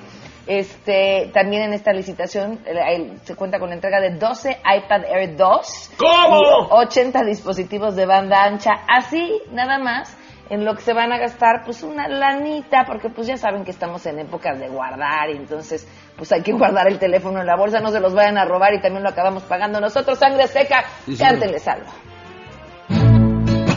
[0.48, 5.36] Este, también en esta licitación eh, se cuenta con la entrega de 12 iPad Air
[5.36, 6.40] 2 ¿Cómo?
[6.40, 8.72] y 80 dispositivos de banda ancha.
[8.88, 10.16] Así, nada más,
[10.50, 13.72] en lo que se van a gastar, pues una lanita, porque pues ya saben que
[13.72, 17.56] estamos en épocas de guardar, y entonces pues hay que guardar el teléfono en la
[17.58, 20.20] bolsa, no se los vayan a robar y también lo acabamos pagando nosotros.
[20.20, 21.90] Sangre seca, Sí, cántenles algo.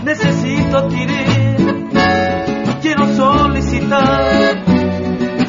[0.04, 1.56] necesito adquirir,
[2.82, 4.64] quiero solicitar,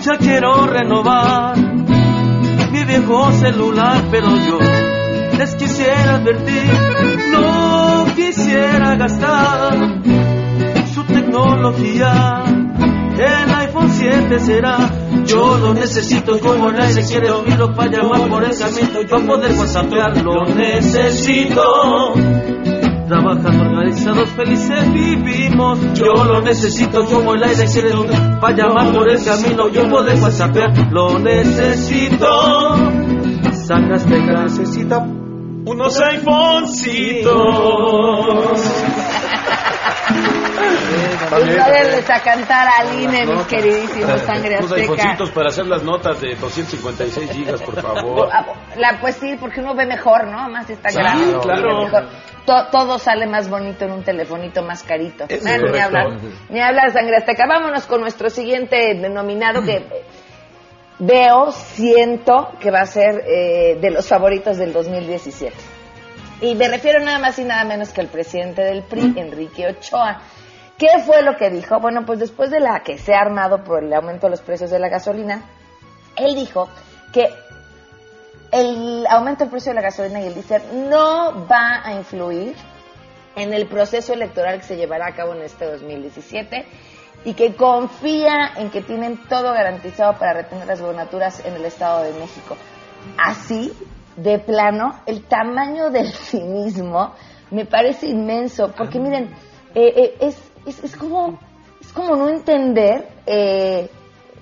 [0.09, 1.55] ya quiero renovar
[2.71, 4.57] mi viejo celular, pero yo
[5.37, 6.71] les quisiera advertir,
[7.31, 10.01] no quisiera gastar
[10.93, 12.43] su tecnología.
[13.19, 14.77] El iPhone 7 será,
[15.25, 19.51] yo lo necesito como el aire quiere oírlo para llamar por el camino, para poder
[19.59, 21.61] whatsappear, lo necesito.
[23.09, 25.79] Trabajando organizados, felices vivimos.
[25.95, 27.89] Yo lo necesito como el aire quiere
[28.39, 29.67] para llamar por el camino.
[29.69, 32.75] Yo poder whatsappear, lo necesito.
[33.51, 37.33] Sacas de necesita Unos iPhonecitos.
[41.31, 45.17] Y poderles a cantar al INE, mis queridísimos sangre azteca.
[45.33, 48.29] para hacer las notas de 256 gigas, por favor.
[48.39, 50.49] Ah, La, pues sí, porque uno ve mejor, ¿no?
[50.49, 51.37] Más está grande.
[51.41, 51.77] claro.
[51.79, 52.05] ve mejor.
[52.45, 55.25] To- todo sale más bonito en un telefonito más carito.
[55.29, 56.07] Ah, ni hablar,
[56.49, 57.45] ni hablar, sangre azteca.
[57.47, 59.83] Vámonos con nuestro siguiente denominado que
[60.99, 65.55] veo, siento que va a ser eh, de los favoritos del 2017.
[66.41, 70.21] Y me refiero nada más y nada menos que al presidente del PRI, Enrique Ochoa.
[70.77, 71.79] ¿Qué fue lo que dijo?
[71.81, 74.71] Bueno, pues después de la que se ha armado por el aumento de los precios
[74.71, 75.43] de la gasolina,
[76.15, 76.69] él dijo
[77.11, 77.27] que
[78.51, 82.55] el aumento del precio de la gasolina y el diésel no va a influir
[83.35, 86.65] en el proceso electoral que se llevará a cabo en este 2017
[87.25, 92.03] y que confía en que tienen todo garantizado para retener las gobernaturas en el Estado
[92.03, 92.55] de México.
[93.17, 93.73] Así,
[94.23, 97.13] de plano, el tamaño del cinismo
[97.51, 99.31] me parece inmenso, porque miren,
[99.73, 101.39] eh, eh, es, es, es como,
[101.81, 103.89] es como no entender eh,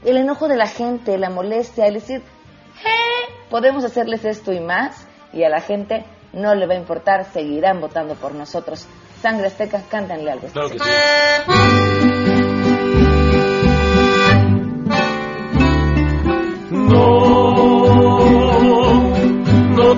[0.04, 5.08] el enojo de la gente, la molestia, el decir, "Eh, podemos hacerles esto y más,
[5.32, 8.88] y a la gente no le va a importar, seguirán votando por nosotros.
[9.22, 10.48] Sangre Azteca, cántanle algo.
[10.48, 12.17] Claro que sí.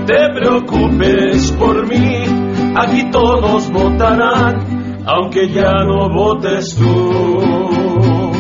[0.10, 2.24] Te preocupes por mí,
[2.76, 8.32] aquí todos votarán, aunque ya no votes tú.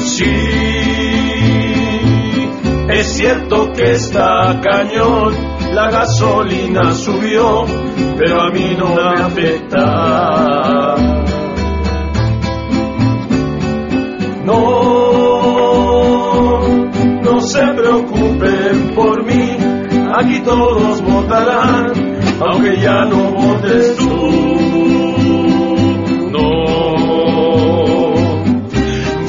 [0.00, 0.24] Sí,
[2.88, 5.34] es cierto que está cañón,
[5.74, 7.66] la gasolina subió,
[8.16, 10.33] pero a mí no me afecta.
[20.44, 21.92] Todos votarán,
[22.40, 24.06] aunque ya no votes tú.
[26.30, 26.64] No,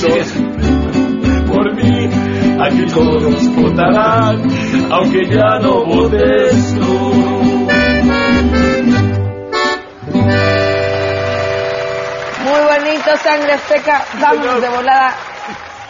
[0.01, 2.09] no por mí,
[2.59, 4.41] aquí todos votarán,
[4.91, 6.93] aunque ya no votes tú.
[12.43, 14.05] Muy bonito, Sangre Azteca.
[14.19, 15.15] Vámonos de volada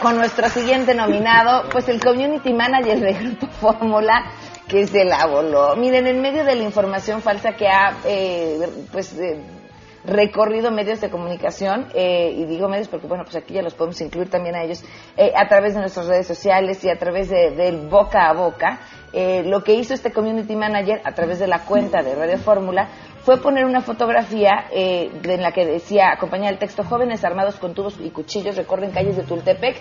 [0.00, 4.30] con nuestro siguiente nominado, pues el Community Manager de Grupo Fórmula,
[4.68, 5.76] que se la voló.
[5.76, 8.58] Miren, en medio de la información falsa que ha, eh,
[8.92, 9.40] pues, eh,
[10.04, 14.00] recorrido medios de comunicación, eh, y digo medios porque, bueno, pues aquí ya los podemos
[14.00, 14.84] incluir también a ellos,
[15.16, 18.80] eh, a través de nuestras redes sociales y a través de- del boca a boca,
[19.12, 22.88] eh, lo que hizo este Community Manager a través de la cuenta de Radio Fórmula
[23.24, 27.74] fue poner una fotografía eh, en la que decía, acompañada del texto, jóvenes armados con
[27.74, 29.76] tubos y cuchillos recorren calles de Tultepec,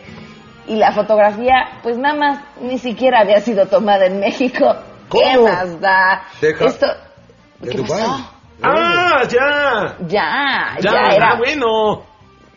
[0.68, 4.76] y la fotografía, pues nada más, ni siquiera había sido tomada en México.
[5.12, 5.48] ¿Qué ¿Cómo?
[5.48, 6.24] más da?
[6.42, 6.88] Deja- Esto,
[7.60, 8.02] de ¿qué Dubái.
[8.02, 8.32] pasó?
[8.64, 9.98] ¡Ah, ya!
[10.08, 11.30] Ya, ya, Ya, era.
[11.34, 12.04] ah, bueno.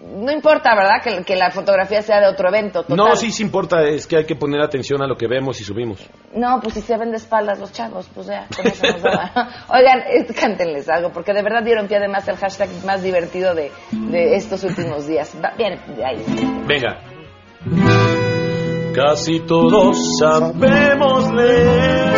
[0.01, 1.03] No importa, ¿verdad?
[1.03, 2.83] Que, que la fotografía sea de otro evento.
[2.85, 2.97] Total.
[2.97, 5.65] No, sí, sí importa, es que hay que poner atención a lo que vemos y
[5.65, 6.09] subimos.
[6.33, 9.33] No, pues si se ven de espaldas los chavos, pues ya, con eso nos daba.
[9.69, 10.05] Oigan,
[10.41, 14.63] cántenles algo, porque de verdad dieron pie además el hashtag más divertido de, de estos
[14.63, 15.35] últimos días.
[15.45, 16.25] Va, bien, de ahí.
[16.67, 17.01] Venga.
[18.95, 22.15] Casi todos sabemos leer,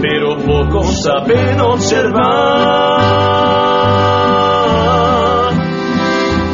[0.00, 2.22] pero pocos saben observar.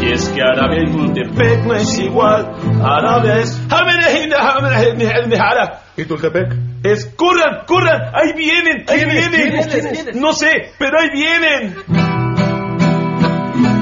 [0.01, 2.51] Y es que árabe y Tultepec no es igual.
[2.83, 3.61] Árabe es...
[5.99, 6.57] ¿Y Tultepec?
[6.83, 10.21] Es, corran, corran, ahí vienen, ahí vienen.
[10.21, 11.75] No sé, pero ahí vienen.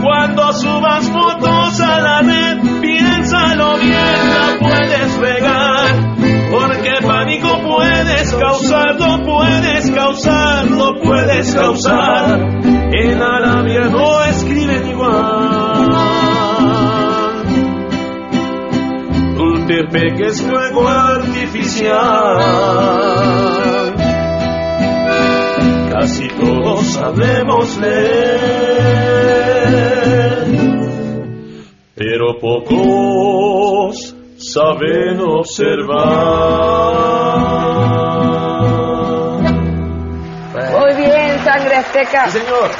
[0.02, 6.11] Cuando subas fotos a la red, piénsalo bien, la puedes regar.
[6.50, 12.40] Porque pánico puedes causar, lo puedes causar, lo puedes causar.
[12.92, 16.20] En Arabia no escriben igual.
[19.37, 22.00] Tultepec es fuego artificial.
[26.01, 27.99] Casi todos sabemos leer,
[31.95, 35.91] pero pocos saben observar.
[40.73, 42.29] Muy bien, Sangre Azteca.
[42.29, 42.71] Sí, señor.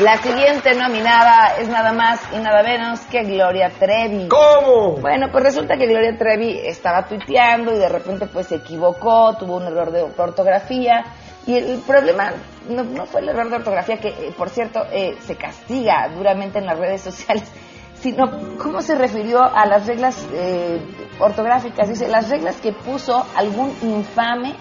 [0.00, 4.28] La siguiente nominada es nada más y nada menos que Gloria Trevi.
[4.28, 4.96] ¿Cómo?
[5.00, 9.56] Bueno, pues resulta que Gloria Trevi estaba tuiteando y de repente pues se equivocó, tuvo
[9.56, 11.04] un error de ortografía
[11.46, 12.32] y el problema
[12.68, 16.58] no, no fue el error de ortografía que, eh, por cierto, eh, se castiga duramente
[16.58, 17.50] en las redes sociales,
[17.94, 20.80] sino cómo se refirió a las reglas eh,
[21.18, 21.88] ortográficas.
[21.88, 24.54] Dice, las reglas que puso algún infame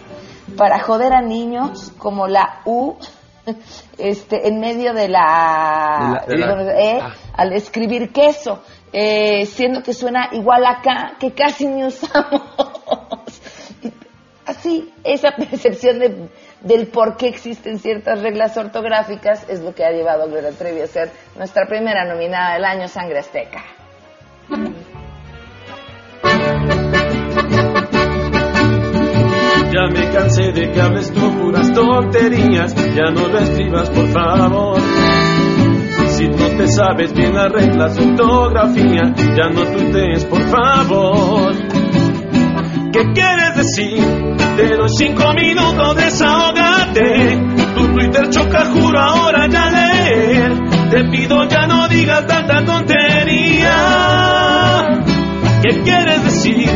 [0.58, 2.96] para joder a niños como la U
[3.98, 7.14] este en medio de la, De la- de la- ah.
[7.38, 8.62] al escribir queso,
[8.92, 12.42] eh, siendo que suena igual acá, que casi ni usamos.
[14.60, 16.30] Así, esa percepción de-
[16.62, 20.82] del por qué existen ciertas reglas ortográficas es lo que ha llevado a Gloria Trevi
[20.82, 23.64] a ser nuestra primera nominada del año Sangre Azteca.
[29.72, 34.80] Ya me cansé de que hables tú puras tonterías, ya no lo escribas por favor.
[36.08, 41.39] Si no te sabes bien las reglas de ortografía, ya no tuitees por favor.
[45.00, 47.38] Cinco minutos, desahógate.
[47.74, 50.52] Tu Twitter choca, juro ahora ya leer.
[50.90, 53.76] Te pido ya no digas tanta tontería.
[55.64, 56.70] ¿Qué quieres decir?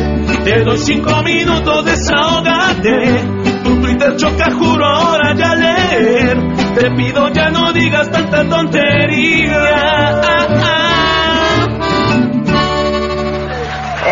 [0.46, 3.26] Te doy cinco minutos, desahógate.
[3.64, 6.38] Tu Twitter choca, juro ahora ya leer.
[6.76, 9.60] Te pido ya no digas tanta tontería.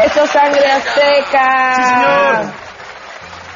[0.05, 1.75] Eso, Sangre Azteca.
[1.75, 2.70] Sí, señor.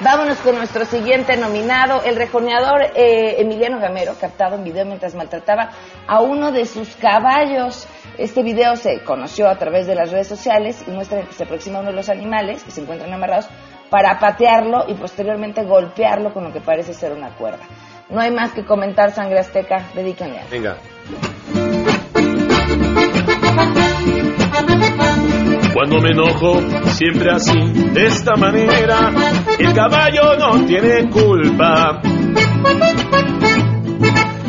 [0.05, 5.71] Vámonos con nuestro siguiente nominado, el rejoneador eh, Emiliano Gamero, captado en video mientras maltrataba
[6.05, 7.87] a uno de sus caballos.
[8.19, 11.79] Este video se conoció a través de las redes sociales y muestra que se aproxima
[11.79, 13.47] a uno de los animales que se encuentran amarrados
[13.89, 17.65] para patearlo y posteriormente golpearlo con lo que parece ser una cuerda.
[18.07, 20.45] No hay más que comentar, Sangre Azteca, dedíquenle a.
[20.51, 20.77] Venga.
[25.75, 27.51] Cuando me enojo, siempre así,
[27.93, 29.11] de esta manera,
[29.59, 32.01] el caballo no tiene culpa.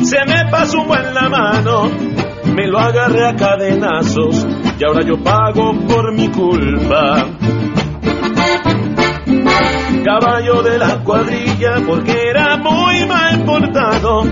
[0.01, 1.91] Se me pasó un buen la mano,
[2.55, 4.47] me lo agarré a cadenazos
[4.79, 7.25] y ahora yo pago por mi culpa.
[10.05, 14.23] Caballo de la cuadrilla porque era muy mal portado,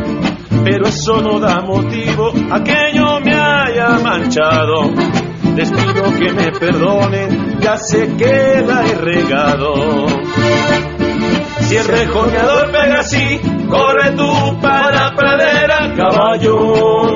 [0.64, 5.25] pero eso no da motivo a que yo me haya manchado.
[5.56, 10.06] Les pido que me perdonen, ya sé que la he regado.
[11.62, 13.40] Si el rejoneador pega así,
[13.70, 17.16] corre tú para pradera, caballo.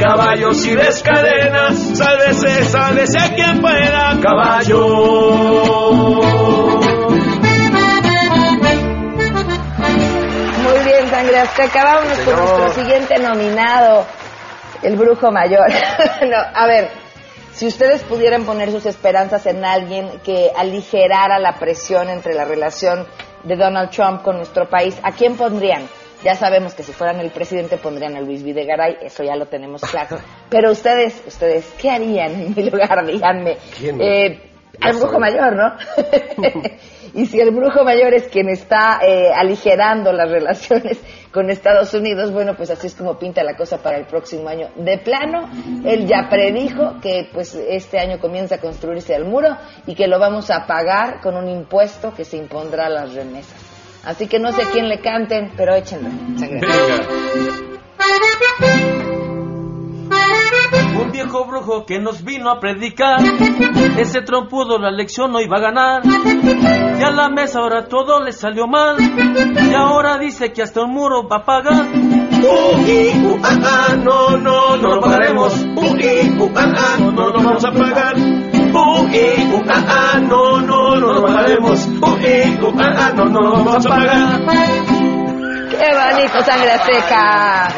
[0.00, 5.56] Caballo, si ves cadenas, sálvese, sálvese quien pueda, caballo.
[11.36, 11.84] Sangre Azteca.
[11.84, 14.06] Vámonos con nuestro siguiente nominado,
[14.82, 15.68] el Brujo Mayor.
[16.22, 16.88] no, a ver,
[17.52, 23.06] si ustedes pudieran poner sus esperanzas en alguien que aligerara la presión entre la relación
[23.44, 25.88] de Donald Trump con nuestro país, ¿a quién pondrían?
[26.24, 29.82] Ya sabemos que si fueran el presidente pondrían a Luis Videgaray, eso ya lo tenemos
[29.82, 30.18] claro.
[30.48, 33.04] Pero ustedes, ustedes, ¿qué harían en mi lugar?
[33.06, 33.58] Díganme.
[33.76, 34.00] ¿Quién?
[34.00, 35.72] Eh, al brujo mayor, ¿no?
[37.16, 41.00] Y si el brujo mayor es quien está eh, aligerando las relaciones
[41.32, 44.68] con Estados Unidos, bueno, pues así es como pinta la cosa para el próximo año.
[44.76, 45.48] De plano,
[45.84, 49.56] él ya predijo que pues este año comienza a construirse el muro
[49.86, 53.60] y que lo vamos a pagar con un impuesto que se impondrá a las remesas.
[54.04, 56.10] Así que no sé a quién le canten, pero échenlo.
[61.00, 63.20] Un viejo brujo que nos vino a predicar.
[63.98, 66.02] Ese trompudo la lección no iba a ganar.
[67.06, 68.96] A la mesa ahora todo le salió mal.
[68.98, 71.86] Y ahora dice que hasta un muro va a pagar.
[71.86, 75.54] Uy, uh, ah, ah, no, no, no lo pagaremos.
[75.76, 78.16] Uy, uh, ah, ah, no, lo vamos a pagar.
[78.16, 81.86] Uy, uh, ah, ah, no, no, no lo pagaremos.
[81.86, 84.40] Uy, uh, ah, ah, no, no lo vamos a pagar.
[85.70, 87.68] ¡Qué bonito, sangre azteca!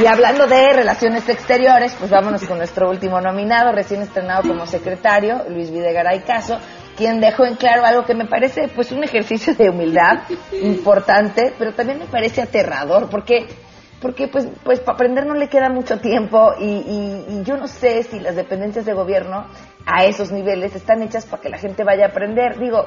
[0.00, 5.44] Y hablando de relaciones exteriores, pues vámonos con nuestro último nominado, recién estrenado como secretario,
[5.48, 6.58] Luis Videgaray Caso,
[7.00, 10.18] quien dejó en claro algo que me parece pues un ejercicio de humildad
[10.52, 13.46] importante, pero también me parece aterrador, porque
[14.02, 17.68] porque pues pues para aprender no le queda mucho tiempo y, y- y yo no
[17.68, 19.46] sé si las dependencias de gobierno
[19.86, 22.58] a esos niveles están hechas para que la gente vaya a aprender.
[22.58, 22.86] Digo,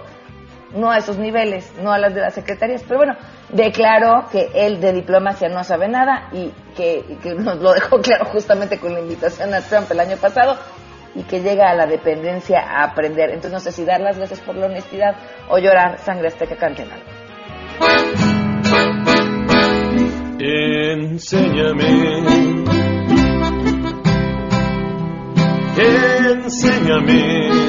[0.76, 3.16] no a esos niveles, no a las de las secretarías, pero bueno,
[3.50, 8.00] declaró que él de diplomacia no sabe nada y que, y que nos lo dejó
[8.02, 10.58] claro justamente con la invitación a Trump el año pasado
[11.16, 13.30] y que llega a la dependencia a aprender.
[13.30, 15.16] Entonces no sé si dar las gracias por la honestidad
[15.50, 17.06] o llorar sangre azteca canten algo.
[20.40, 22.24] Enséñame.
[25.76, 27.63] Enséñame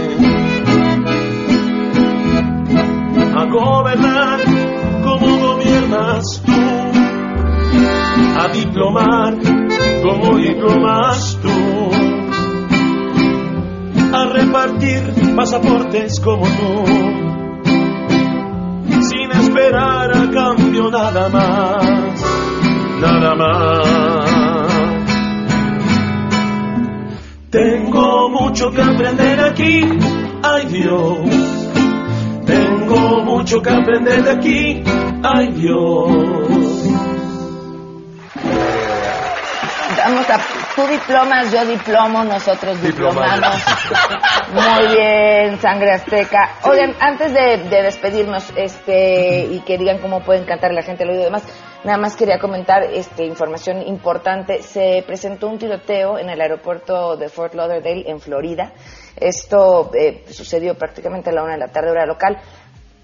[41.06, 43.62] diplomas, yo diplomo, nosotros diplomamos.
[44.52, 46.56] Muy bien, sangre azteca.
[46.64, 51.10] Oigan, antes de, de despedirnos, este, y que digan cómo pueden cantar la gente al
[51.10, 51.44] oído y demás,
[51.84, 54.62] nada más quería comentar, este, información importante.
[54.62, 58.72] Se presentó un tiroteo en el aeropuerto de Fort Lauderdale, en Florida.
[59.16, 62.38] Esto eh, sucedió prácticamente a la una de la tarde, hora local.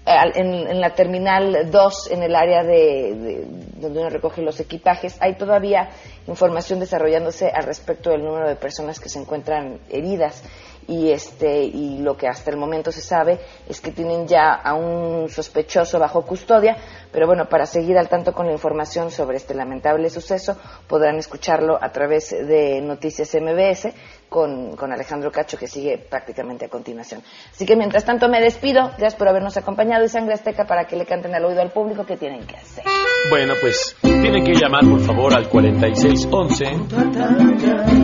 [0.05, 5.17] En, en la terminal 2, en el área de, de- donde uno recoge los equipajes,
[5.21, 5.89] hay todavía
[6.27, 10.43] información desarrollándose al respecto del número de personas que se encuentran heridas.
[10.87, 13.39] Y este y lo que hasta el momento se sabe
[13.69, 16.75] es que tienen ya a un sospechoso bajo custodia,
[17.11, 21.77] pero bueno, para seguir al tanto con la información sobre este lamentable suceso, podrán escucharlo
[21.81, 23.93] a través de Noticias MBS
[24.31, 27.21] con, con Alejandro Cacho, que sigue prácticamente a continuación.
[27.51, 30.95] Así que mientras tanto me despido, gracias por habernos acompañado y Sangre Azteca para que
[30.95, 32.85] le canten al oído al público que tienen que hacer.
[33.29, 36.65] Bueno, pues tienen que llamar por favor al 4611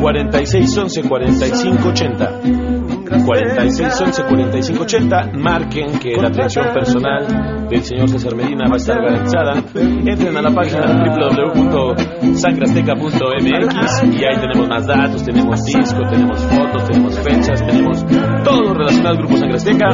[0.02, 8.78] 4611 4580 4611 4580 marquen que la atención personal del señor César Medina va a
[8.78, 16.44] estar garantizada entren a la página www.sangreazteca.mx y ahí tenemos más datos tenemos disco, tenemos
[16.46, 18.04] fotos, tenemos fechas tenemos
[18.44, 19.92] todo relacionado al grupo Sangre Azteca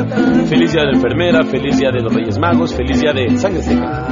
[0.48, 3.60] feliz día de la enfermera, feliz día de los Reyes Magos feliz día de Sangre
[3.60, 4.08] Azteca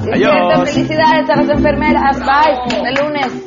[0.00, 0.30] Sí, Adiós.
[0.32, 2.18] cierto, Felicidades a las enfermeras.
[2.20, 2.56] Bye.
[2.88, 3.46] El lunes.